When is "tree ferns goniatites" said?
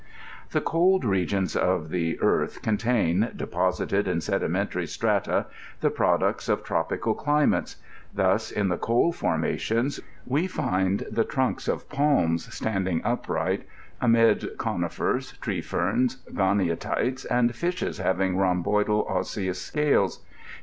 15.39-17.23